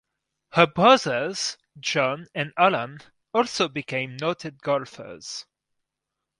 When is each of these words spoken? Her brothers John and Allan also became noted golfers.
Her 0.53 0.65
brothers 0.65 1.59
John 1.79 2.25
and 2.33 2.53
Allan 2.57 3.01
also 3.35 3.67
became 3.67 4.17
noted 4.17 4.59
golfers. 4.63 5.45